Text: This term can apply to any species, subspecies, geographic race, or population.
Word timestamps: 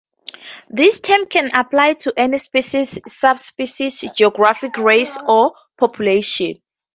This 0.71 0.99
term 0.99 1.27
can 1.27 1.51
apply 1.55 1.93
to 1.93 2.13
any 2.17 2.39
species, 2.39 2.97
subspecies, 3.07 4.03
geographic 4.15 4.75
race, 4.79 5.15
or 5.27 5.53
population. 5.77 6.59